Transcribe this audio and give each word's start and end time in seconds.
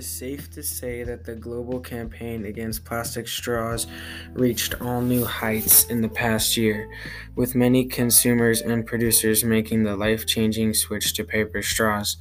is 0.00 0.08
safe 0.08 0.50
to 0.50 0.62
say 0.62 1.02
that 1.02 1.24
the 1.24 1.34
global 1.34 1.78
campaign 1.78 2.46
against 2.46 2.86
plastic 2.86 3.28
straws 3.28 3.86
reached 4.32 4.80
all 4.80 5.02
new 5.02 5.26
heights 5.26 5.84
in 5.90 6.00
the 6.00 6.08
past 6.08 6.56
year, 6.56 6.90
with 7.36 7.54
many 7.54 7.84
consumers 7.84 8.62
and 8.62 8.86
producers 8.86 9.44
making 9.44 9.82
the 9.82 9.94
life 9.94 10.24
changing 10.24 10.72
switch 10.72 11.12
to 11.12 11.22
paper 11.22 11.60
straws. 11.60 12.16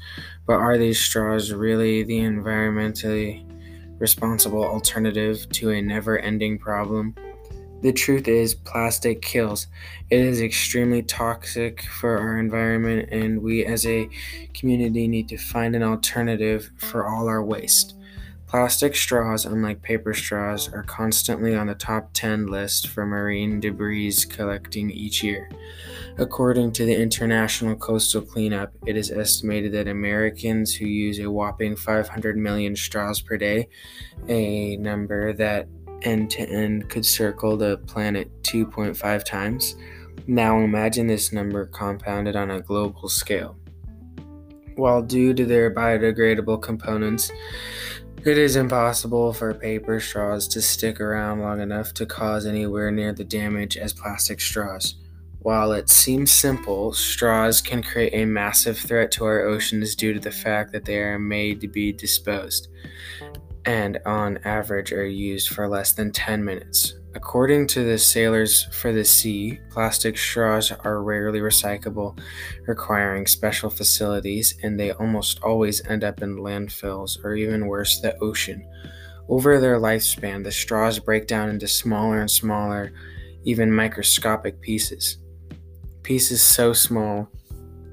But 0.46 0.56
are 0.56 0.78
these 0.78 1.00
straws 1.00 1.54
really 1.54 2.04
the 2.04 2.20
environmentally 2.20 3.46
responsible 3.98 4.66
alternative 4.66 5.48
to 5.54 5.70
a 5.70 5.82
never 5.82 6.20
ending 6.20 6.60
problem? 6.60 7.16
The 7.82 7.94
truth 7.94 8.28
is, 8.28 8.56
plastic 8.56 9.22
kills. 9.22 9.68
It 10.10 10.20
is 10.20 10.42
extremely 10.42 11.02
toxic 11.02 11.82
for 11.84 12.18
our 12.18 12.38
environment, 12.38 13.10
and 13.12 13.42
we 13.42 13.66
as 13.66 13.86
a 13.86 14.10
community 14.54 15.08
need 15.08 15.30
to 15.30 15.38
find 15.38 15.76
an 15.76 15.84
alternative 15.84 16.72
for 16.78 17.08
all 17.08 17.28
our 17.28 17.42
waste. 17.42 17.96
Plastic 18.48 18.96
straws, 18.96 19.46
unlike 19.46 19.84
paper 19.84 20.12
straws, 20.14 20.74
are 20.74 20.82
constantly 20.82 21.56
on 21.56 21.68
the 21.68 21.76
top 21.76 22.10
10 22.14 22.48
list 22.48 22.88
for 22.88 23.06
marine 23.06 23.60
debris 23.60 24.26
collecting 24.28 24.90
each 24.90 25.24
year. 25.24 25.50
According 26.18 26.72
to 26.74 26.86
the 26.86 27.00
International 27.00 27.76
Coastal 27.76 28.24
Cleanup, 28.24 28.74
it 28.88 28.98
is 28.98 29.12
estimated 29.12 29.72
that 29.74 29.88
Americans 29.88 30.74
who 30.74 30.86
use 30.86 31.20
a 31.20 31.30
whopping 31.30 31.76
500 31.76 32.38
million 32.38 32.76
straws 32.76 33.22
per 33.22 33.38
day, 33.38 33.70
a 34.28 34.76
number 34.78 35.32
that 35.34 35.68
end 36.04 36.32
to 36.32 36.42
end 36.42 36.90
could 36.90 37.06
circle 37.06 37.58
the 37.58 37.78
planet 37.88 38.32
2.5 38.44 39.24
times. 39.24 39.76
Now 40.28 40.60
imagine 40.60 41.08
this 41.08 41.32
number 41.32 41.66
compounded 41.66 42.36
on 42.36 42.52
a 42.52 42.62
global 42.62 43.10
scale. 43.10 43.58
While 44.76 45.02
due 45.02 45.34
to 45.34 45.46
their 45.46 45.74
biodegradable 45.74 46.62
components, 46.62 47.32
it 48.26 48.38
is 48.38 48.56
impossible 48.56 49.34
for 49.34 49.54
paper 49.54 50.00
straws 50.00 50.48
to 50.50 50.62
stick 50.62 51.00
around 51.00 51.40
long 51.40 51.62
enough 51.62 51.94
to 51.96 52.06
cause 52.06 52.46
anywhere 52.46 52.92
near 52.92 53.14
the 53.14 53.24
damage 53.24 53.78
as 53.78 53.94
plastic 53.94 54.42
straws. 54.42 54.96
While 55.40 55.72
it 55.72 55.90
seems 55.90 56.32
simple, 56.32 56.92
straws 56.92 57.62
can 57.62 57.82
create 57.82 58.14
a 58.14 58.26
massive 58.26 58.78
threat 58.78 59.12
to 59.14 59.26
our 59.26 59.42
oceans 59.42 59.96
due 59.96 60.14
to 60.14 60.20
the 60.20 60.32
fact 60.32 60.74
that 60.74 60.84
they 60.84 61.00
are 61.00 61.18
made 61.18 61.62
to 61.62 61.68
be 61.68 61.94
disposed 61.94 62.68
and 63.66 64.00
on 64.06 64.38
average 64.46 64.92
are 64.92 65.06
used 65.06 65.50
for 65.50 65.68
less 65.68 65.92
than 65.94 66.12
10 66.12 66.44
minutes. 66.44 66.96
According 67.16 67.68
to 67.68 67.84
the 67.84 67.98
Sailors 67.98 68.66
for 68.72 68.94
the 68.94 69.04
Sea, 69.04 69.60
plastic 69.72 70.16
straws 70.16 70.72
are 70.72 71.02
rarely 71.02 71.40
recyclable, 71.40 72.20
requiring 72.68 73.26
special 73.26 73.70
facilities, 73.70 74.56
and 74.62 74.80
they 74.80 74.92
almost 74.92 75.42
always 75.42 75.86
end 75.88 76.04
up 76.04 76.22
in 76.22 76.38
landfills 76.38 77.24
or 77.24 77.34
even 77.34 77.66
worse, 77.66 78.00
the 78.00 78.16
ocean. 78.20 78.64
Over 79.28 79.60
their 79.60 79.80
lifespan, 79.80 80.44
the 80.44 80.52
straws 80.52 81.00
break 81.00 81.26
down 81.26 81.50
into 81.50 81.68
smaller 81.68 82.22
and 82.22 82.30
smaller, 82.30 82.92
even 83.44 83.74
microscopic 83.74 84.62
pieces. 84.62 85.18
Pieces 86.04 86.42
so 86.42 86.74
small 86.74 87.28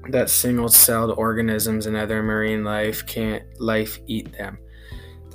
that 0.09 0.29
single-celled 0.29 1.17
organisms 1.17 1.85
and 1.85 1.97
other 1.97 2.23
marine 2.23 2.63
life 2.63 3.05
can't 3.07 3.43
life 3.59 3.99
eat 4.07 4.31
them. 4.31 4.57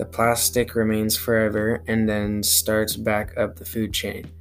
The 0.03 0.09
plastic 0.09 0.75
remains 0.75 1.17
forever 1.17 1.85
and 1.87 2.09
then 2.09 2.43
starts 2.43 2.97
back 2.97 3.39
up 3.39 3.55
the 3.55 3.65
food 3.65 3.95
chain. 3.95 4.33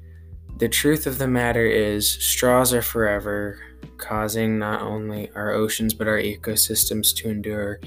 The 0.58 0.68
truth 0.68 1.06
of 1.06 1.20
the 1.20 1.28
matter 1.28 1.68
is, 1.68 2.10
straws 2.10 2.74
are 2.74 2.82
forever, 2.82 3.60
causing 4.00 4.58
not 4.58 4.82
only 4.82 5.30
our 5.36 5.52
oceans 5.52 5.94
but 5.94 6.08
our 6.08 6.18
ecosystems 6.18 7.16
to 7.18 7.30
endure 7.30 7.80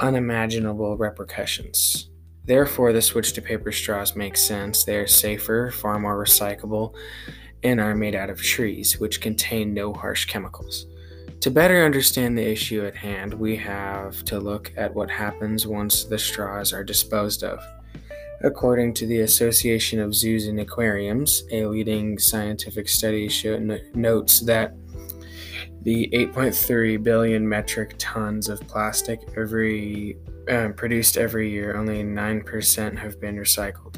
unimaginable 0.00 0.96
repercussions. 0.96 2.10
Therefore, 2.44 2.92
the 2.92 3.00
switch 3.00 3.34
to 3.34 3.40
paper 3.40 3.70
straws 3.70 4.16
makes 4.16 4.42
sense. 4.42 4.82
They 4.82 4.96
are 4.96 5.06
safer, 5.06 5.70
far 5.70 6.00
more 6.00 6.20
recyclable, 6.20 6.92
and 7.62 7.80
are 7.80 7.94
made 7.94 8.16
out 8.16 8.30
of 8.30 8.42
trees, 8.42 8.98
which 8.98 9.20
contain 9.20 9.72
no 9.72 9.92
harsh 9.92 10.24
chemicals. 10.24 10.86
To 11.40 11.50
better 11.50 11.84
understand 11.84 12.36
the 12.36 12.46
issue 12.46 12.84
at 12.84 12.96
hand, 12.96 13.34
we 13.34 13.56
have 13.56 14.24
to 14.24 14.40
look 14.40 14.72
at 14.76 14.94
what 14.94 15.10
happens 15.10 15.66
once 15.66 16.04
the 16.04 16.18
straws 16.18 16.72
are 16.72 16.82
disposed 16.82 17.44
of. 17.44 17.60
According 18.42 18.94
to 18.94 19.06
the 19.06 19.20
Association 19.20 20.00
of 20.00 20.14
Zoos 20.14 20.46
and 20.46 20.60
Aquariums, 20.60 21.44
a 21.50 21.66
leading 21.66 22.18
scientific 22.18 22.88
study 22.88 23.28
show, 23.28 23.58
notes 23.94 24.40
that 24.40 24.74
the 25.82 26.10
8.3 26.12 27.02
billion 27.02 27.48
metric 27.48 27.94
tons 27.96 28.48
of 28.48 28.60
plastic 28.66 29.20
every 29.36 30.18
uh, 30.50 30.68
produced 30.76 31.16
every 31.16 31.50
year, 31.50 31.76
only 31.76 32.02
9% 32.02 32.98
have 32.98 33.20
been 33.20 33.36
recycled. 33.36 33.96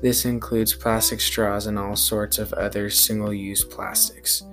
This 0.00 0.24
includes 0.24 0.74
plastic 0.74 1.20
straws 1.20 1.66
and 1.66 1.78
all 1.78 1.96
sorts 1.96 2.38
of 2.38 2.52
other 2.52 2.88
single 2.88 3.32
use 3.34 3.64
plastics. 3.64 4.44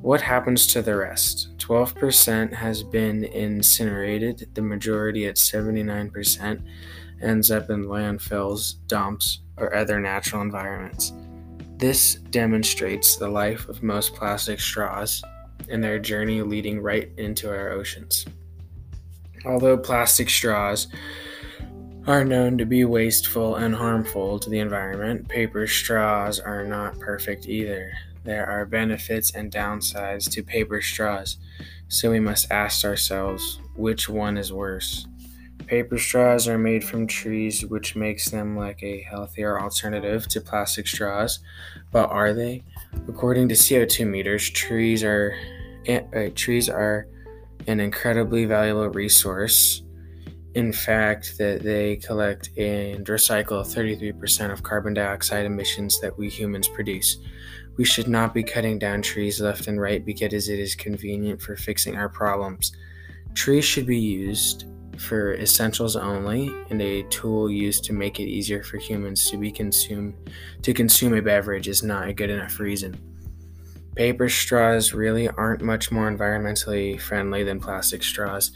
What 0.00 0.20
happens 0.20 0.66
to 0.68 0.80
the 0.80 0.94
rest? 0.96 1.56
12% 1.58 2.52
has 2.52 2.82
been 2.84 3.24
incinerated, 3.24 4.48
the 4.54 4.62
majority 4.62 5.26
at 5.26 5.34
79% 5.36 6.62
ends 7.20 7.50
up 7.50 7.68
in 7.68 7.84
landfills, 7.84 8.74
dumps, 8.86 9.40
or 9.56 9.74
other 9.74 9.98
natural 9.98 10.42
environments. 10.42 11.12
This 11.78 12.14
demonstrates 12.14 13.16
the 13.16 13.28
life 13.28 13.68
of 13.68 13.82
most 13.82 14.14
plastic 14.14 14.60
straws 14.60 15.20
and 15.68 15.82
their 15.82 15.98
journey 15.98 16.42
leading 16.42 16.80
right 16.80 17.10
into 17.18 17.50
our 17.50 17.70
oceans. 17.70 18.24
Although 19.44 19.78
plastic 19.78 20.30
straws 20.30 20.86
are 22.06 22.24
known 22.24 22.56
to 22.58 22.64
be 22.64 22.84
wasteful 22.84 23.56
and 23.56 23.74
harmful 23.74 24.38
to 24.38 24.48
the 24.48 24.60
environment, 24.60 25.28
paper 25.28 25.66
straws 25.66 26.40
are 26.40 26.64
not 26.64 26.98
perfect 26.98 27.46
either. 27.46 27.92
There 28.24 28.46
are 28.46 28.66
benefits 28.66 29.34
and 29.34 29.50
downsides 29.50 30.30
to 30.32 30.42
paper 30.42 30.80
straws, 30.80 31.38
so 31.88 32.10
we 32.10 32.20
must 32.20 32.50
ask 32.50 32.84
ourselves 32.84 33.60
which 33.76 34.08
one 34.08 34.36
is 34.36 34.52
worse. 34.52 35.06
Paper 35.66 35.98
straws 35.98 36.48
are 36.48 36.56
made 36.56 36.82
from 36.82 37.06
trees, 37.06 37.64
which 37.66 37.94
makes 37.94 38.30
them 38.30 38.56
like 38.56 38.82
a 38.82 39.02
healthier 39.02 39.60
alternative 39.60 40.26
to 40.28 40.40
plastic 40.40 40.86
straws, 40.86 41.40
but 41.92 42.08
are 42.10 42.32
they? 42.32 42.64
According 43.06 43.48
to 43.50 43.54
CO2 43.54 44.06
meters, 44.06 44.48
trees 44.48 45.04
are 45.04 45.34
uh, 45.88 46.28
trees 46.34 46.68
are 46.68 47.06
an 47.66 47.80
incredibly 47.80 48.44
valuable 48.46 48.88
resource. 48.88 49.82
In 50.54 50.72
fact, 50.72 51.36
that 51.38 51.62
they 51.62 51.96
collect 51.96 52.48
and 52.56 53.06
recycle 53.06 53.62
33% 53.62 54.50
of 54.50 54.62
carbon 54.62 54.94
dioxide 54.94 55.44
emissions 55.44 56.00
that 56.00 56.18
we 56.18 56.28
humans 56.28 56.66
produce. 56.66 57.18
We 57.78 57.84
should 57.84 58.08
not 58.08 58.34
be 58.34 58.42
cutting 58.42 58.78
down 58.78 59.02
trees 59.02 59.40
left 59.40 59.68
and 59.68 59.80
right 59.80 60.04
because 60.04 60.48
it 60.48 60.58
is 60.58 60.74
convenient 60.74 61.40
for 61.40 61.56
fixing 61.56 61.96
our 61.96 62.08
problems. 62.08 62.72
Trees 63.34 63.64
should 63.64 63.86
be 63.86 63.98
used 63.98 64.66
for 64.98 65.34
essentials 65.34 65.94
only 65.94 66.52
and 66.70 66.82
a 66.82 67.04
tool 67.04 67.48
used 67.48 67.84
to 67.84 67.92
make 67.92 68.18
it 68.18 68.24
easier 68.24 68.64
for 68.64 68.78
humans 68.78 69.30
to 69.30 69.36
be 69.36 69.52
consumed 69.52 70.12
to 70.60 70.74
consume 70.74 71.14
a 71.14 71.22
beverage 71.22 71.68
is 71.68 71.84
not 71.84 72.08
a 72.08 72.12
good 72.12 72.30
enough 72.30 72.58
reason. 72.58 73.00
Paper 73.94 74.28
straws 74.28 74.92
really 74.92 75.28
aren't 75.28 75.62
much 75.62 75.92
more 75.92 76.10
environmentally 76.10 77.00
friendly 77.00 77.44
than 77.44 77.60
plastic 77.60 78.02
straws. 78.02 78.52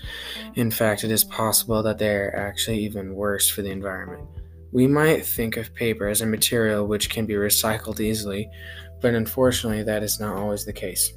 In 0.54 0.70
fact, 0.70 1.04
it 1.04 1.12
is 1.12 1.24
possible 1.24 1.82
that 1.84 1.98
they 1.98 2.14
are 2.14 2.34
actually 2.34 2.78
even 2.80 3.14
worse 3.14 3.48
for 3.48 3.62
the 3.62 3.70
environment. 3.70 4.28
We 4.72 4.86
might 4.86 5.26
think 5.26 5.56
of 5.56 5.74
paper 5.74 6.08
as 6.08 6.22
a 6.22 6.26
material 6.26 6.86
which 6.86 7.10
can 7.10 7.26
be 7.26 7.34
recycled 7.34 8.00
easily, 8.00 8.48
but 9.02 9.14
unfortunately, 9.14 9.82
that 9.82 10.02
is 10.02 10.20
not 10.20 10.36
always 10.36 10.64
the 10.64 10.72
case. 10.72 11.12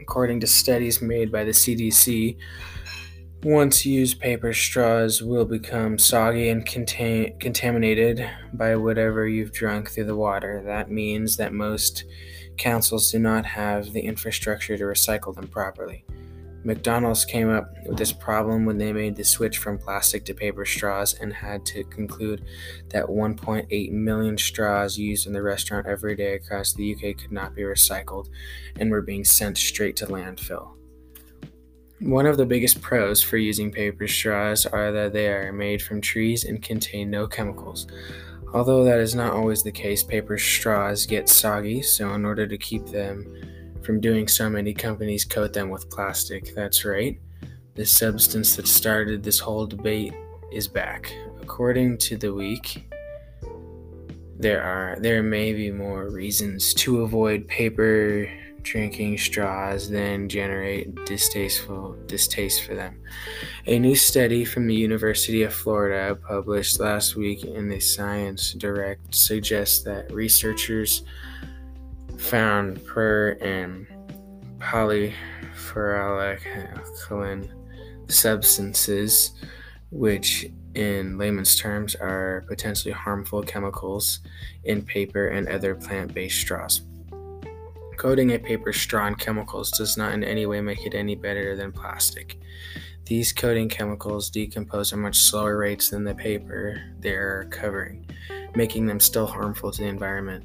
According 0.00 0.40
to 0.40 0.46
studies 0.46 1.00
made 1.00 1.32
by 1.32 1.44
the 1.44 1.52
CDC, 1.52 2.36
once 3.44 3.84
used 3.86 4.20
paper 4.20 4.52
straws 4.52 5.22
will 5.22 5.44
become 5.44 5.98
soggy 5.98 6.48
and 6.48 6.66
contain- 6.66 7.38
contaminated 7.38 8.28
by 8.54 8.74
whatever 8.74 9.28
you've 9.28 9.52
drunk 9.52 9.90
through 9.90 10.04
the 10.04 10.16
water. 10.16 10.62
That 10.66 10.90
means 10.90 11.36
that 11.36 11.52
most 11.52 12.04
councils 12.56 13.10
do 13.10 13.18
not 13.18 13.44
have 13.46 13.92
the 13.92 14.00
infrastructure 14.00 14.76
to 14.76 14.84
recycle 14.84 15.34
them 15.34 15.48
properly. 15.48 16.04
McDonald's 16.64 17.26
came 17.26 17.50
up 17.50 17.74
with 17.86 17.98
this 17.98 18.12
problem 18.12 18.64
when 18.64 18.78
they 18.78 18.92
made 18.92 19.16
the 19.16 19.24
switch 19.24 19.58
from 19.58 19.76
plastic 19.76 20.24
to 20.24 20.34
paper 20.34 20.64
straws 20.64 21.14
and 21.20 21.32
had 21.32 21.66
to 21.66 21.84
conclude 21.84 22.42
that 22.88 23.04
1.8 23.04 23.92
million 23.92 24.38
straws 24.38 24.96
used 24.96 25.26
in 25.26 25.34
the 25.34 25.42
restaurant 25.42 25.86
every 25.86 26.16
day 26.16 26.34
across 26.34 26.72
the 26.72 26.94
UK 26.94 27.18
could 27.18 27.32
not 27.32 27.54
be 27.54 27.62
recycled 27.62 28.30
and 28.80 28.90
were 28.90 29.02
being 29.02 29.24
sent 29.24 29.58
straight 29.58 29.94
to 29.96 30.06
landfill. 30.06 30.70
One 32.00 32.24
of 32.24 32.38
the 32.38 32.46
biggest 32.46 32.80
pros 32.80 33.20
for 33.20 33.36
using 33.36 33.70
paper 33.70 34.08
straws 34.08 34.64
are 34.64 34.90
that 34.90 35.12
they 35.12 35.28
are 35.28 35.52
made 35.52 35.82
from 35.82 36.00
trees 36.00 36.44
and 36.44 36.62
contain 36.62 37.10
no 37.10 37.26
chemicals. 37.26 37.86
Although 38.54 38.84
that 38.84 39.00
is 39.00 39.14
not 39.14 39.32
always 39.32 39.62
the 39.62 39.72
case, 39.72 40.02
paper 40.02 40.38
straws 40.38 41.06
get 41.06 41.28
soggy, 41.28 41.82
so 41.82 42.14
in 42.14 42.24
order 42.24 42.46
to 42.46 42.56
keep 42.56 42.86
them 42.86 43.26
from 43.84 44.00
doing 44.00 44.28
so, 44.28 44.48
many 44.48 44.72
companies 44.72 45.24
coat 45.24 45.52
them 45.52 45.68
with 45.70 45.90
plastic. 45.90 46.54
That's 46.54 46.84
right. 46.84 47.20
The 47.74 47.84
substance 47.84 48.56
that 48.56 48.66
started 48.66 49.22
this 49.22 49.38
whole 49.38 49.66
debate 49.66 50.14
is 50.52 50.68
back. 50.68 51.12
According 51.42 51.98
to 51.98 52.16
the 52.16 52.32
week, 52.32 52.90
there 54.38 54.62
are 54.62 54.98
there 55.00 55.22
may 55.22 55.52
be 55.52 55.70
more 55.70 56.10
reasons 56.10 56.74
to 56.74 57.02
avoid 57.02 57.46
paper 57.46 58.28
drinking 58.62 59.18
straws 59.18 59.88
than 59.90 60.28
generate 60.28 60.92
distasteful 61.04 61.96
distaste 62.06 62.64
for 62.64 62.74
them. 62.74 62.98
A 63.66 63.78
new 63.78 63.94
study 63.94 64.44
from 64.44 64.66
the 64.66 64.74
University 64.74 65.42
of 65.42 65.52
Florida 65.52 66.16
published 66.16 66.80
last 66.80 67.14
week 67.14 67.44
in 67.44 67.68
the 67.68 67.78
Science 67.78 68.52
Direct 68.54 69.14
suggests 69.14 69.82
that 69.84 70.10
researchers 70.12 71.02
found 72.18 72.84
per 72.86 73.38
and 73.40 73.86
polyfluoroalkyl 74.58 77.50
substances 78.08 79.30
which 79.90 80.46
in 80.74 81.16
layman's 81.16 81.56
terms, 81.56 81.94
are 81.94 82.44
potentially 82.48 82.92
harmful 82.92 83.42
chemicals 83.42 84.20
in 84.64 84.82
paper 84.82 85.28
and 85.28 85.48
other 85.48 85.74
plant 85.74 86.12
based 86.12 86.40
straws. 86.40 86.82
Coating 87.96 88.32
a 88.32 88.38
paper 88.38 88.72
straw 88.72 89.06
in 89.06 89.14
chemicals 89.14 89.70
does 89.70 89.96
not 89.96 90.12
in 90.12 90.24
any 90.24 90.46
way 90.46 90.60
make 90.60 90.84
it 90.84 90.94
any 90.94 91.14
better 91.14 91.54
than 91.54 91.70
plastic. 91.70 92.38
These 93.06 93.32
coating 93.32 93.68
chemicals 93.68 94.30
decompose 94.30 94.92
at 94.92 94.98
much 94.98 95.16
slower 95.16 95.58
rates 95.58 95.90
than 95.90 96.04
the 96.04 96.14
paper 96.14 96.82
they're 96.98 97.46
covering, 97.50 98.06
making 98.56 98.86
them 98.86 98.98
still 98.98 99.26
harmful 99.26 99.70
to 99.70 99.82
the 99.82 99.88
environment. 99.88 100.44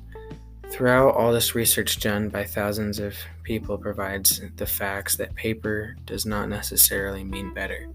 Throughout 0.72 1.16
all 1.16 1.34
this 1.34 1.56
research 1.56 2.00
done 2.00 2.30
by 2.30 2.46
thousands 2.46 3.00
of 3.00 3.16
people 3.44 3.78
provides 3.78 4.42
the 4.56 4.66
facts 4.66 5.18
that 5.18 5.36
paper 5.36 5.96
does 6.06 6.26
not 6.26 6.48
necessarily 6.48 7.24
mean 7.24 7.54
better. 7.54 7.88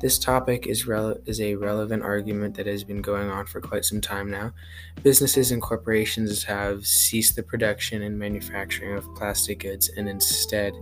This 0.00 0.18
topic 0.18 0.66
is, 0.66 0.84
rele- 0.84 1.20
is 1.28 1.40
a 1.40 1.54
relevant 1.54 2.02
argument 2.02 2.56
that 2.56 2.66
has 2.66 2.82
been 2.82 3.00
going 3.02 3.30
on 3.30 3.46
for 3.46 3.60
quite 3.60 3.84
some 3.84 4.00
time 4.00 4.28
now. 4.28 4.52
Businesses 5.04 5.52
and 5.52 5.62
corporations 5.62 6.42
have 6.42 6.84
ceased 6.84 7.36
the 7.36 7.42
production 7.42 8.02
and 8.02 8.18
manufacturing 8.18 8.96
of 8.96 9.14
plastic 9.14 9.60
goods 9.60 9.88
and 9.90 10.08
instead 10.08 10.74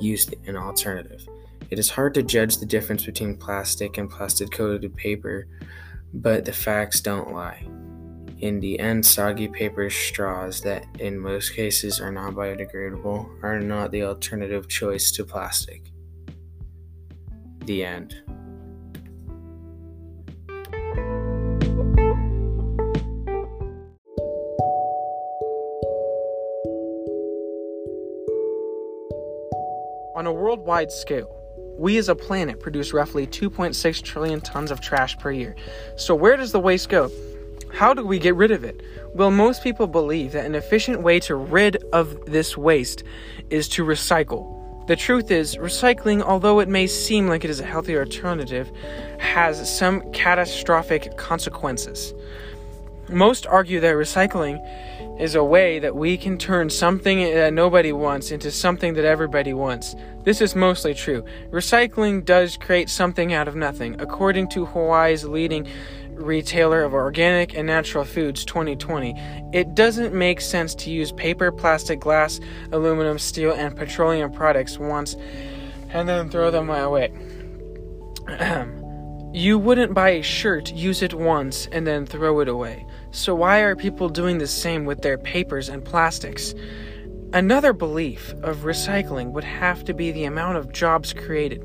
used 0.00 0.34
an 0.46 0.56
alternative. 0.56 1.28
It 1.70 1.78
is 1.78 1.90
hard 1.90 2.12
to 2.14 2.24
judge 2.24 2.58
the 2.58 2.66
difference 2.66 3.06
between 3.06 3.36
plastic 3.36 3.98
and 3.98 4.10
plastic 4.10 4.50
coated 4.50 4.96
paper, 4.96 5.46
but 6.12 6.44
the 6.44 6.52
facts 6.52 7.00
don't 7.00 7.32
lie. 7.32 7.64
In 8.40 8.60
the 8.60 8.78
end, 8.78 9.06
soggy 9.06 9.48
paper 9.48 9.88
straws 9.88 10.60
that 10.60 10.84
in 10.98 11.18
most 11.18 11.54
cases 11.54 12.00
are 12.00 12.12
non 12.12 12.34
biodegradable 12.34 13.42
are 13.42 13.58
not 13.58 13.90
the 13.92 14.02
alternative 14.02 14.68
choice 14.68 15.10
to 15.12 15.24
plastic. 15.24 15.90
The 17.64 17.82
end. 17.82 18.14
On 30.14 30.26
a 30.26 30.32
worldwide 30.32 30.92
scale, 30.92 31.34
we 31.78 31.96
as 31.96 32.10
a 32.10 32.14
planet 32.14 32.60
produce 32.60 32.92
roughly 32.92 33.26
2.6 33.26 34.02
trillion 34.02 34.40
tons 34.42 34.70
of 34.70 34.82
trash 34.82 35.16
per 35.18 35.30
year. 35.30 35.56
So, 35.96 36.14
where 36.14 36.36
does 36.36 36.52
the 36.52 36.60
waste 36.60 36.90
go? 36.90 37.10
How 37.72 37.92
do 37.92 38.06
we 38.06 38.18
get 38.18 38.34
rid 38.34 38.50
of 38.50 38.64
it? 38.64 38.80
Well, 39.14 39.30
most 39.30 39.62
people 39.62 39.86
believe 39.86 40.32
that 40.32 40.46
an 40.46 40.54
efficient 40.54 41.02
way 41.02 41.20
to 41.20 41.34
rid 41.34 41.76
of 41.92 42.26
this 42.26 42.56
waste 42.56 43.02
is 43.50 43.68
to 43.70 43.84
recycle. 43.84 44.52
The 44.86 44.96
truth 44.96 45.30
is, 45.30 45.56
recycling, 45.56 46.22
although 46.22 46.60
it 46.60 46.68
may 46.68 46.86
seem 46.86 47.26
like 47.26 47.44
it 47.44 47.50
is 47.50 47.60
a 47.60 47.66
healthy 47.66 47.96
alternative, 47.96 48.70
has 49.18 49.76
some 49.76 50.00
catastrophic 50.12 51.16
consequences. 51.16 52.14
Most 53.08 53.46
argue 53.46 53.80
that 53.80 53.94
recycling 53.94 54.60
is 55.20 55.34
a 55.34 55.42
way 55.42 55.78
that 55.78 55.96
we 55.96 56.16
can 56.16 56.38
turn 56.38 56.68
something 56.68 57.18
that 57.18 57.52
nobody 57.52 57.92
wants 57.92 58.30
into 58.30 58.50
something 58.50 58.94
that 58.94 59.04
everybody 59.04 59.54
wants. 59.54 59.96
This 60.24 60.40
is 60.40 60.54
mostly 60.54 60.92
true. 60.92 61.24
Recycling 61.50 62.24
does 62.24 62.56
create 62.56 62.90
something 62.90 63.32
out 63.32 63.48
of 63.48 63.56
nothing. 63.56 64.00
According 64.00 64.48
to 64.50 64.66
Hawaii's 64.66 65.24
leading 65.24 65.66
retailer 66.16 66.82
of 66.82 66.94
organic 66.94 67.56
and 67.56 67.66
natural 67.66 68.04
foods 68.04 68.44
2020, 68.44 69.14
it 69.52 69.74
doesn't 69.74 70.14
make 70.14 70.40
sense 70.40 70.74
to 70.76 70.90
use 70.90 71.12
paper, 71.12 71.52
plastic, 71.52 72.00
glass, 72.00 72.40
aluminum, 72.72 73.18
steel, 73.18 73.52
and 73.52 73.76
petroleum 73.76 74.32
products 74.32 74.78
once 74.78 75.16
and 75.90 76.08
then 76.08 76.28
throw 76.28 76.50
them 76.50 76.68
away. 76.68 77.12
you 79.32 79.58
wouldn't 79.58 79.94
buy 79.94 80.10
a 80.10 80.22
shirt, 80.22 80.72
use 80.72 81.02
it 81.02 81.14
once, 81.14 81.66
and 81.72 81.86
then 81.86 82.06
throw 82.06 82.40
it 82.40 82.48
away. 82.48 82.86
So, 83.12 83.34
why 83.34 83.60
are 83.60 83.76
people 83.76 84.08
doing 84.08 84.38
the 84.38 84.46
same 84.46 84.84
with 84.84 85.02
their 85.02 85.18
papers 85.18 85.68
and 85.68 85.84
plastics? 85.84 86.54
Another 87.32 87.72
belief 87.72 88.32
of 88.42 88.58
recycling 88.58 89.32
would 89.32 89.44
have 89.44 89.84
to 89.84 89.94
be 89.94 90.12
the 90.12 90.24
amount 90.24 90.58
of 90.58 90.72
jobs 90.72 91.12
created. 91.12 91.64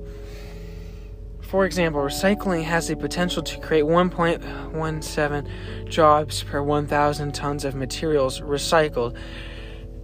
For 1.52 1.66
example, 1.66 2.02
recycling 2.02 2.64
has 2.64 2.88
the 2.88 2.96
potential 2.96 3.44
to 3.44 3.60
create 3.60 3.84
1.17 3.84 5.90
jobs 5.90 6.44
per 6.44 6.64
1,000 6.64 7.34
tons 7.34 7.66
of 7.66 7.76
materials 7.76 8.40
recycled 8.40 9.18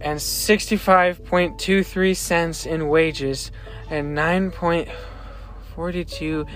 and 0.02 0.20
65.23 0.20 2.14
cents 2.14 2.66
in 2.66 2.88
wages 2.88 3.50
and 3.88 4.14
9.42 4.14 6.46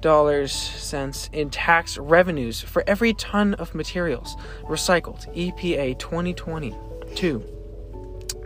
dollars 0.00 0.52
cents 0.52 1.28
in 1.32 1.50
tax 1.50 1.98
revenues 1.98 2.60
for 2.60 2.84
every 2.86 3.14
ton 3.14 3.54
of 3.54 3.74
materials 3.74 4.36
recycled. 4.68 5.26
EPA 5.34 5.98
2022. 5.98 7.55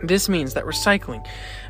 This 0.03 0.27
means 0.27 0.53
that 0.55 0.65
recycling 0.65 1.25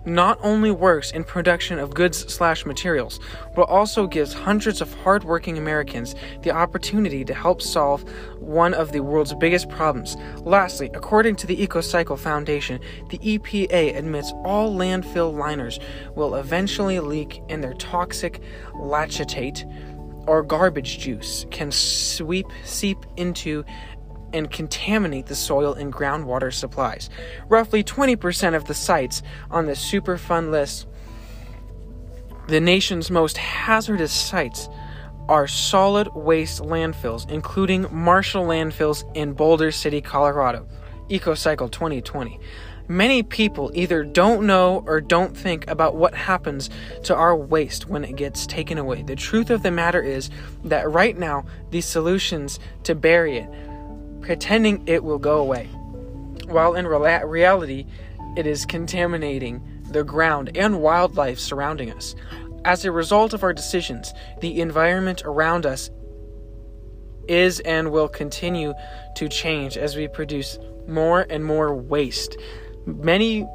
not 0.06 0.40
only 0.42 0.72
works 0.72 1.12
in 1.12 1.24
production 1.24 1.80
of 1.80 1.94
goods 1.94 2.34
slash 2.34 2.66
materials, 2.66 3.20
but 3.56 3.64
also 3.64 4.08
gives 4.08 4.34
hundreds 4.34 4.82
of 4.82 4.94
hardworking 5.02 5.58
Americans 5.58 6.16
the 6.42 6.52
opportunity 6.52 7.26
to 7.26 7.34
help 7.34 7.62
solve 7.62 8.04
one 8.40 8.74
of 8.74 8.92
the 8.92 9.02
world's 9.02 9.34
biggest 9.36 9.70
problems. 9.70 10.16
Lastly, 10.38 10.90
according 10.94 11.36
to 11.38 11.48
the 11.48 11.58
EcoCycle 11.68 12.18
Foundation, 12.18 12.80
the 13.10 13.20
EPA 13.20 13.98
admits 13.98 14.32
all 14.44 14.76
landfill 14.76 15.38
liners 15.38 15.80
will 16.16 16.36
eventually 16.36 17.00
leak 17.00 17.42
in 17.50 17.62
their 17.62 17.74
toxic 17.74 18.42
leachate 18.74 19.66
or 20.28 20.44
garbage 20.44 21.00
juice 21.00 21.46
can 21.52 21.72
sweep 21.72 22.46
seep 22.64 22.98
into 23.18 23.66
and 24.34 24.52
contaminate 24.52 25.28
the 25.28 25.36
soil 25.36 25.74
and 25.74 25.94
groundwater 25.94 26.54
supplies. 26.54 27.10
Roughly 27.48 27.84
20% 27.84 28.56
of 28.56 28.66
the 28.66 28.74
sites 28.74 29.22
on 29.50 29.66
the 29.66 29.74
Superfund 29.74 30.52
list, 30.52 30.88
the 32.48 32.62
nation's 32.62 33.12
most 33.12 33.38
hazardous 33.38 34.12
sites, 34.12 34.70
are 35.30 35.48
solid 35.48 36.10
waste 36.14 36.62
landfills, 36.62 37.30
including 37.30 37.88
Marshall 37.92 38.46
landfills 38.46 39.10
in 39.16 39.34
Boulder 39.34 39.72
City, 39.72 40.02
Colorado. 40.02 40.68
EcoCycle 41.12 41.72
2020. 41.72 42.40
Many 42.88 43.24
people 43.24 43.72
either 43.74 44.04
don't 44.04 44.46
know 44.48 44.84
or 44.86 45.00
don't 45.00 45.36
think 45.36 45.70
about 45.70 45.96
what 45.96 46.14
happens 46.14 46.70
to 47.04 47.16
our 47.16 47.36
waste 47.36 47.88
when 47.88 48.04
it 48.04 48.16
gets 48.16 48.48
taken 48.48 48.78
away. 48.78 49.04
The 49.04 49.16
truth 49.16 49.50
of 49.50 49.64
the 49.64 49.72
matter 49.72 50.02
is 50.02 50.30
that 50.66 50.90
right 50.90 51.18
now, 51.18 51.46
the 51.70 51.82
solutions 51.82 52.60
to 52.84 52.96
bury 52.96 53.38
it 53.38 53.50
pretending 54.22 54.84
it 54.88 55.04
will 55.04 55.20
go 55.20 55.40
away, 55.40 55.66
while 56.48 56.76
in 56.76 56.86
reality, 56.88 57.86
it 58.38 58.48
is 58.48 58.66
contaminating 58.66 59.62
the 59.92 60.04
ground 60.04 60.56
and 60.56 60.82
wildlife 60.82 61.40
surrounding 61.40 61.92
us. 61.92 62.16
As 62.64 62.86
a 62.86 62.92
result 62.92 63.34
of 63.34 63.44
our 63.44 63.54
decisions, 63.54 64.14
the 64.40 64.62
environment 64.62 65.24
around 65.26 65.66
us 65.66 65.90
is 67.28 67.60
and 67.62 67.92
will 67.92 68.08
continue 68.08 68.74
to 69.16 69.28
change 69.28 69.78
as 69.78 69.96
we 69.96 70.08
produce 70.08 70.58
more 70.88 71.26
and 71.30 71.44
more 71.44 71.76
waste. 71.76 72.38
Many 72.86 73.48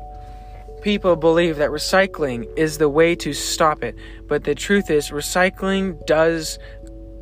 people 0.82 1.16
believe 1.16 1.56
that 1.56 1.70
recycling 1.70 2.46
is 2.56 2.78
the 2.78 2.88
way 2.88 3.14
to 3.16 3.32
stop 3.32 3.82
it, 3.82 3.96
but 4.28 4.44
the 4.44 4.54
truth 4.54 4.90
is, 4.90 5.10
recycling 5.10 6.04
does 6.06 6.58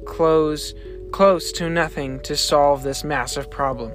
close 0.07 0.75
close 1.15 1.53
to 1.53 1.71
nothing 1.71 2.19
to 2.19 2.37
solve 2.37 2.83
this 2.83 3.05
massive 3.05 3.49
problem. 3.49 3.93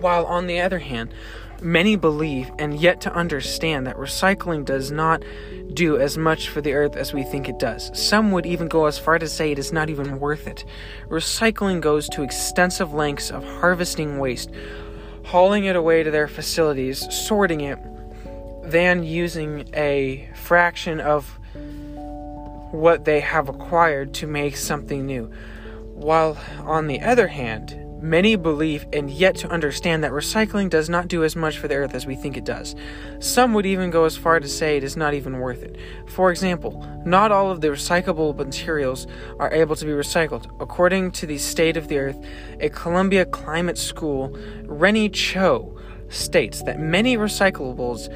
While, 0.00 0.26
on 0.26 0.48
the 0.48 0.58
other 0.58 0.80
hand, 0.80 1.14
many 1.62 1.94
believe 1.94 2.50
and 2.58 2.74
yet 2.76 3.00
to 3.02 3.14
understand 3.14 3.86
that 3.86 3.96
recycling 3.96 4.64
does 4.64 4.90
not 4.90 5.22
do 5.72 5.96
as 5.96 6.18
much 6.18 6.48
for 6.48 6.60
the 6.60 6.72
earth 6.72 6.96
as 6.96 7.12
we 7.12 7.22
think 7.22 7.48
it 7.48 7.60
does. 7.60 7.96
Some 7.96 8.32
would 8.32 8.44
even 8.44 8.66
go 8.66 8.86
as 8.86 8.98
far 8.98 9.20
to 9.20 9.28
say 9.28 9.52
it 9.52 9.58
is 9.60 9.72
not 9.72 9.88
even 9.88 10.18
worth 10.18 10.48
it. 10.48 10.64
Recycling 11.08 11.80
goes 11.80 12.08
to 12.08 12.24
extensive 12.24 12.92
lengths 12.92 13.30
of 13.30 13.44
harvesting 13.44 14.18
waste, 14.18 14.50
hauling 15.26 15.66
it 15.66 15.76
away 15.76 16.02
to 16.02 16.10
their 16.10 16.26
facilities, 16.26 17.06
sorting 17.14 17.60
it, 17.60 17.78
then 18.64 19.04
using 19.04 19.68
a 19.74 20.28
fraction 20.34 20.98
of 20.98 21.38
what 22.72 23.04
they 23.04 23.20
have 23.20 23.48
acquired 23.48 24.12
to 24.14 24.26
make 24.26 24.56
something 24.56 25.06
new. 25.06 25.32
While, 25.94 26.36
on 26.60 26.88
the 26.88 27.00
other 27.00 27.28
hand, 27.28 27.80
many 28.02 28.36
believe 28.36 28.84
and 28.92 29.08
yet 29.08 29.36
to 29.36 29.48
understand 29.48 30.04
that 30.04 30.12
recycling 30.12 30.68
does 30.68 30.90
not 30.90 31.08
do 31.08 31.24
as 31.24 31.34
much 31.34 31.58
for 31.58 31.68
the 31.68 31.76
earth 31.76 31.94
as 31.94 32.04
we 32.04 32.16
think 32.16 32.36
it 32.36 32.44
does. 32.44 32.74
Some 33.20 33.54
would 33.54 33.64
even 33.64 33.90
go 33.90 34.04
as 34.04 34.16
far 34.16 34.40
to 34.40 34.48
say 34.48 34.76
it 34.76 34.84
is 34.84 34.96
not 34.96 35.14
even 35.14 35.38
worth 35.38 35.62
it. 35.62 35.76
For 36.08 36.30
example, 36.30 36.86
not 37.06 37.32
all 37.32 37.50
of 37.50 37.60
the 37.60 37.68
recyclable 37.68 38.36
materials 38.36 39.06
are 39.38 39.52
able 39.52 39.76
to 39.76 39.84
be 39.84 39.92
recycled. 39.92 40.50
According 40.60 41.12
to 41.12 41.26
the 41.26 41.38
State 41.38 41.76
of 41.76 41.88
the 41.88 41.98
Earth, 41.98 42.22
a 42.60 42.68
Columbia 42.68 43.24
Climate 43.24 43.78
School, 43.78 44.36
Rennie 44.64 45.08
Cho 45.08 45.78
states 46.08 46.62
that 46.64 46.78
many 46.78 47.16
recyclables 47.16 48.12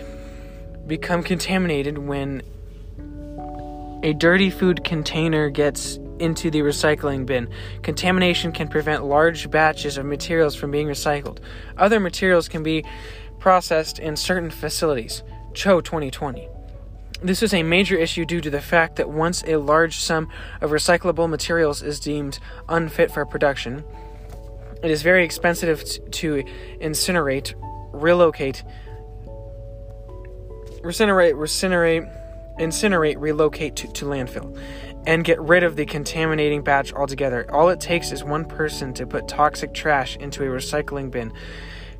become 0.86 1.22
contaminated 1.22 1.98
when 1.98 2.42
a 4.02 4.12
dirty 4.14 4.50
food 4.50 4.84
container 4.84 5.48
gets 5.48 5.98
into 6.20 6.50
the 6.50 6.60
recycling 6.60 7.26
bin. 7.26 7.48
Contamination 7.82 8.52
can 8.52 8.68
prevent 8.68 9.04
large 9.04 9.50
batches 9.50 9.98
of 9.98 10.06
materials 10.06 10.54
from 10.54 10.70
being 10.70 10.88
recycled. 10.88 11.38
Other 11.76 12.00
materials 12.00 12.48
can 12.48 12.62
be 12.62 12.84
processed 13.38 13.98
in 13.98 14.16
certain 14.16 14.50
facilities. 14.50 15.22
Cho 15.54 15.80
2020. 15.80 16.48
This 17.20 17.42
is 17.42 17.52
a 17.52 17.64
major 17.64 17.96
issue 17.96 18.24
due 18.24 18.40
to 18.40 18.50
the 18.50 18.60
fact 18.60 18.96
that 18.96 19.10
once 19.10 19.42
a 19.46 19.56
large 19.56 19.98
sum 19.98 20.28
of 20.60 20.70
recyclable 20.70 21.28
materials 21.28 21.82
is 21.82 21.98
deemed 21.98 22.38
unfit 22.68 23.10
for 23.10 23.26
production, 23.26 23.82
it 24.84 24.90
is 24.90 25.02
very 25.02 25.24
expensive 25.24 25.82
to 26.12 26.44
incinerate, 26.80 27.54
relocate, 27.92 28.62
incinerate, 30.82 31.34
incinerate, 31.34 32.17
incinerate, 32.58 33.16
relocate 33.18 33.76
to, 33.76 33.92
to 33.92 34.04
landfill 34.04 34.58
and 35.06 35.24
get 35.24 35.40
rid 35.40 35.62
of 35.62 35.76
the 35.76 35.86
contaminating 35.86 36.62
batch 36.62 36.92
altogether. 36.92 37.50
All 37.50 37.68
it 37.70 37.80
takes 37.80 38.12
is 38.12 38.24
one 38.24 38.44
person 38.44 38.92
to 38.94 39.06
put 39.06 39.28
toxic 39.28 39.72
trash 39.72 40.16
into 40.16 40.42
a 40.42 40.46
recycling 40.46 41.10
bin, 41.10 41.32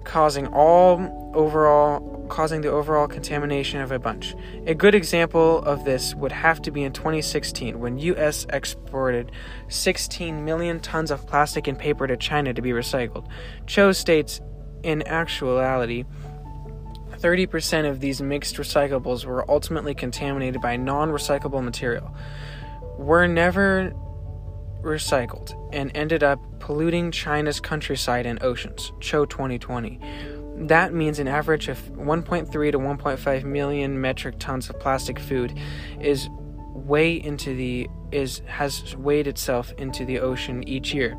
causing 0.05 0.47
all 0.49 1.31
overall 1.35 2.19
causing 2.29 2.61
the 2.61 2.71
overall 2.71 3.09
contamination 3.09 3.81
of 3.81 3.91
a 3.91 3.99
bunch. 3.99 4.35
A 4.67 4.75
good 4.75 4.95
example 4.95 5.61
of 5.61 5.87
this 5.87 6.15
would 6.15 6.33
have 6.33 6.61
to 6.63 6.71
be 6.71 6.83
in 6.83 6.93
2016 6.93 7.81
when 7.81 7.99
US 7.99 8.47
exported 8.51 9.33
16 9.69 10.45
million 10.45 10.79
tons 10.79 11.11
of 11.11 11.27
plastic 11.27 11.67
and 11.67 11.79
paper 11.79 12.07
to 12.07 12.19
China 12.19 12.53
to 12.53 12.61
be 12.61 12.71
recycled. 12.71 13.27
Cho 13.67 13.93
states 13.93 14.43
in 14.83 15.03
actuality 15.07 16.05
30% 17.21 17.89
of 17.89 18.01
these 18.01 18.23
mixed 18.23 18.57
recyclables 18.57 19.25
were 19.25 19.49
ultimately 19.51 19.95
contaminated 19.95 20.61
by 20.61 20.77
non 20.77 21.11
recyclable 21.11 21.63
material 21.63 22.15
were 22.99 23.29
never 23.29 23.93
recycled 24.83 25.55
and 25.73 25.91
ended 25.95 26.23
up 26.23 26.41
polluting 26.61 27.11
China's 27.11 27.61
countryside 27.61 28.27
and 28.27 28.43
oceans. 28.43 28.93
Cho 29.01 29.25
2020. 29.25 30.01
That 30.67 30.93
means 30.93 31.19
an 31.19 31.29
average 31.29 31.69
of 31.69 31.79
1.3 31.93 32.51
to 32.51 32.79
1.5 32.79 33.45
million 33.45 34.01
metric 34.01 34.37
tons 34.39 34.69
of 34.69 34.79
plastic 34.81 35.19
food 35.19 35.57
is 36.01 36.29
way 36.75 37.15
into 37.15 37.55
the 37.55 37.89
is 38.11 38.41
has 38.47 38.97
weighed 38.97 39.27
itself 39.27 39.73
into 39.79 40.05
the 40.05 40.19
ocean 40.19 40.67
each 40.69 40.95
year. 40.95 41.17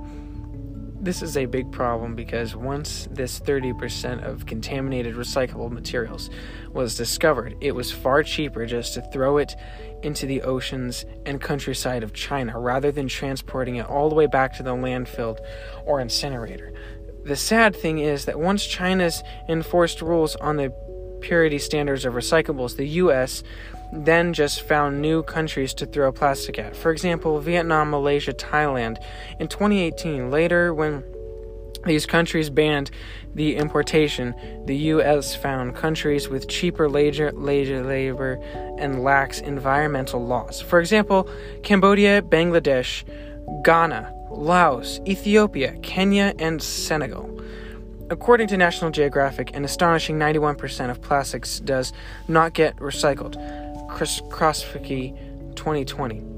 This 1.01 1.21
is 1.21 1.37
a 1.37 1.45
big 1.45 1.71
problem 1.71 2.13
because 2.13 2.57
once 2.57 3.07
this 3.09 3.39
30% 3.39 4.21
of 4.21 4.45
contaminated 4.45 5.15
recyclable 5.15 5.71
materials 5.71 6.29
was 6.73 6.97
discovered, 6.97 7.55
it 7.61 7.73
was 7.73 7.89
far 7.89 8.21
cheaper 8.21 8.65
just 8.65 8.95
to 8.95 9.01
throw 9.13 9.37
it 9.37 9.55
into 10.03 10.25
the 10.25 10.41
oceans 10.41 11.05
and 11.25 11.39
countryside 11.39 12.03
of 12.03 12.11
China 12.11 12.59
rather 12.59 12.91
than 12.91 13.07
transporting 13.07 13.77
it 13.77 13.85
all 13.85 14.09
the 14.09 14.15
way 14.15 14.27
back 14.27 14.53
to 14.57 14.63
the 14.63 14.71
landfill 14.71 15.37
or 15.85 16.01
incinerator. 16.01 16.73
The 17.23 17.37
sad 17.37 17.77
thing 17.77 17.99
is 17.99 18.25
that 18.25 18.37
once 18.37 18.65
China's 18.65 19.23
enforced 19.47 20.01
rules 20.01 20.35
on 20.35 20.57
the 20.57 20.69
purity 21.21 21.59
standards 21.59 22.03
of 22.03 22.13
recyclables, 22.13 22.75
the 22.75 22.87
US 22.87 23.41
then 23.91 24.33
just 24.33 24.61
found 24.61 25.01
new 25.01 25.23
countries 25.23 25.73
to 25.75 25.85
throw 25.85 26.11
plastic 26.11 26.59
at. 26.59 26.75
For 26.75 26.91
example, 26.91 27.39
Vietnam, 27.39 27.89
Malaysia, 27.89 28.33
Thailand. 28.33 28.97
In 29.39 29.47
2018, 29.47 30.29
later 30.29 30.73
when 30.73 31.03
these 31.85 32.05
countries 32.05 32.49
banned 32.49 32.91
the 33.35 33.55
importation. 33.55 34.35
The 34.65 34.75
U.S. 34.75 35.35
found 35.35 35.75
countries 35.75 36.27
with 36.27 36.47
cheaper 36.47 36.89
labor, 36.89 37.31
labor 37.31 38.33
and 38.77 39.03
lax 39.03 39.39
environmental 39.39 40.25
laws. 40.25 40.59
For 40.61 40.79
example, 40.79 41.29
Cambodia, 41.63 42.21
Bangladesh, 42.21 43.03
Ghana, 43.63 44.13
Laos, 44.29 44.99
Ethiopia, 45.07 45.73
Kenya, 45.81 46.33
and 46.39 46.61
Senegal. 46.61 47.39
According 48.09 48.47
to 48.47 48.57
National 48.57 48.89
Geographic, 48.89 49.55
an 49.55 49.63
astonishing 49.63 50.17
91% 50.17 50.89
of 50.89 51.01
plastics 51.01 51.59
does 51.59 51.93
not 52.27 52.53
get 52.53 52.75
recycled. 52.77 53.35
Crossfiki 53.99 55.15
2020 55.55 56.29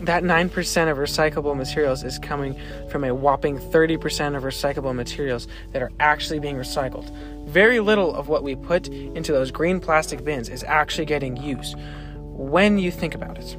that 0.00 0.22
9% 0.22 0.90
of 0.90 0.98
recyclable 0.98 1.56
materials 1.56 2.04
is 2.04 2.18
coming 2.18 2.56
from 2.88 3.04
a 3.04 3.12
whopping 3.12 3.58
30% 3.58 4.36
of 4.36 4.44
recyclable 4.44 4.94
materials 4.94 5.48
that 5.72 5.82
are 5.82 5.90
actually 5.98 6.38
being 6.38 6.56
recycled. 6.56 7.10
Very 7.46 7.80
little 7.80 8.14
of 8.14 8.28
what 8.28 8.42
we 8.42 8.54
put 8.54 8.88
into 8.88 9.32
those 9.32 9.50
green 9.50 9.80
plastic 9.80 10.24
bins 10.24 10.48
is 10.48 10.62
actually 10.64 11.06
getting 11.06 11.36
used 11.36 11.74
when 12.20 12.78
you 12.78 12.92
think 12.92 13.14
about 13.14 13.38
it. 13.38 13.56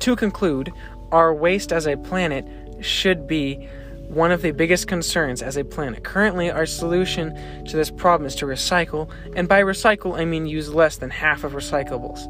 To 0.00 0.14
conclude, 0.14 0.72
our 1.10 1.34
waste 1.34 1.72
as 1.72 1.86
a 1.86 1.96
planet 1.96 2.46
should 2.80 3.26
be 3.26 3.68
one 4.08 4.30
of 4.30 4.40
the 4.40 4.52
biggest 4.52 4.86
concerns 4.86 5.42
as 5.42 5.56
a 5.56 5.64
planet. 5.64 6.02
Currently, 6.02 6.50
our 6.50 6.66
solution 6.66 7.34
to 7.66 7.76
this 7.76 7.90
problem 7.90 8.26
is 8.26 8.34
to 8.36 8.46
recycle, 8.46 9.10
and 9.34 9.48
by 9.48 9.60
recycle, 9.60 10.18
I 10.18 10.24
mean 10.24 10.46
use 10.46 10.72
less 10.72 10.96
than 10.96 11.10
half 11.10 11.44
of 11.44 11.52
recyclables, 11.52 12.20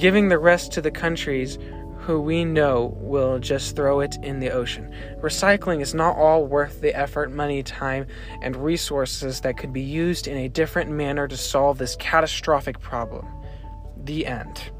giving 0.00 0.28
the 0.28 0.38
rest 0.38 0.72
to 0.72 0.80
the 0.80 0.90
countries 0.90 1.58
who 1.98 2.18
we 2.18 2.42
know 2.42 2.96
will 2.96 3.38
just 3.38 3.76
throw 3.76 4.00
it 4.00 4.16
in 4.22 4.40
the 4.40 4.50
ocean. 4.50 4.90
Recycling 5.20 5.82
is 5.82 5.92
not 5.92 6.16
all 6.16 6.46
worth 6.46 6.80
the 6.80 6.94
effort, 6.94 7.30
money, 7.30 7.62
time, 7.62 8.06
and 8.40 8.56
resources 8.56 9.42
that 9.42 9.58
could 9.58 9.74
be 9.74 9.82
used 9.82 10.26
in 10.26 10.38
a 10.38 10.48
different 10.48 10.90
manner 10.90 11.28
to 11.28 11.36
solve 11.36 11.76
this 11.76 11.96
catastrophic 11.96 12.80
problem. 12.80 13.26
The 14.02 14.24
end. 14.24 14.70